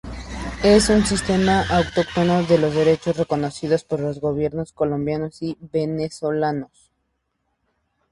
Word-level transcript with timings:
Es 0.63 0.89
un 0.89 1.05
sistema 1.05 1.61
autóctono 1.69 2.41
de 2.41 2.57
derecho 2.57 3.13
reconocido 3.13 3.77
por 3.87 3.99
los 3.99 4.19
gobiernos 4.19 4.73
Colombiano 4.73 5.29
y 5.39 5.55
Venezolano. 5.59 6.71